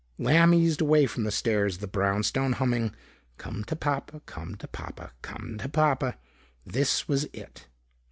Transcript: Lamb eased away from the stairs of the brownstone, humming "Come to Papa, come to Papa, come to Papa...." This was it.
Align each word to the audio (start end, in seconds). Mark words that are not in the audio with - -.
Lamb 0.17 0.51
eased 0.55 0.81
away 0.81 1.05
from 1.05 1.25
the 1.25 1.31
stairs 1.31 1.75
of 1.75 1.81
the 1.81 1.85
brownstone, 1.87 2.53
humming 2.53 2.95
"Come 3.37 3.63
to 3.65 3.75
Papa, 3.75 4.21
come 4.25 4.55
to 4.55 4.67
Papa, 4.67 5.11
come 5.21 5.59
to 5.59 5.69
Papa...." 5.69 6.17
This 6.65 7.07
was 7.07 7.25
it. 7.25 7.67